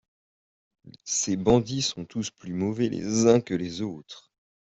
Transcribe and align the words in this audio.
Ces 1.03 1.35
bandits 1.37 1.83
sont 1.83 2.05
tous 2.05 2.31
plus 2.31 2.53
mauvais 2.55 2.89
les 2.89 3.27
uns 3.27 3.39
que 3.39 3.53
les 3.53 3.83
autres. 3.83 4.31